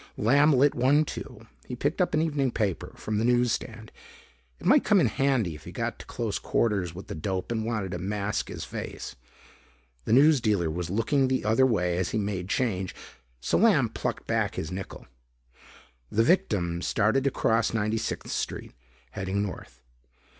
Lamb 0.17 0.51
lit 0.51 0.73
one 0.73 1.05
too. 1.05 1.45
He 1.67 1.75
picked 1.75 2.01
up 2.01 2.15
an 2.15 2.23
evening 2.23 2.49
paper 2.49 2.91
from 2.95 3.19
the 3.19 3.23
newsstand 3.23 3.91
it 4.59 4.65
might 4.65 4.83
come 4.83 4.99
in 4.99 5.05
handy 5.05 5.53
if 5.53 5.65
he 5.65 5.71
got 5.71 5.99
to 5.99 6.07
close 6.07 6.39
quarters 6.39 6.95
with 6.95 7.05
the 7.05 7.13
dope 7.13 7.51
and 7.51 7.63
wanted 7.67 7.91
to 7.91 7.99
mask 7.99 8.47
his 8.47 8.63
face. 8.65 9.15
The 10.05 10.11
newsdealer 10.11 10.73
was 10.73 10.89
looking 10.89 11.27
the 11.27 11.45
other 11.45 11.67
way 11.67 11.97
as 11.99 12.09
he 12.09 12.17
made 12.17 12.49
change 12.49 12.95
so 13.41 13.59
Lamb 13.59 13.89
plucked 13.89 14.25
back 14.25 14.55
his 14.55 14.71
nickel. 14.71 15.05
The 16.09 16.23
victim 16.23 16.81
started 16.81 17.23
to 17.25 17.29
cross 17.29 17.69
96th 17.69 18.29
Street, 18.29 18.73
heading 19.11 19.43
north. 19.43 19.83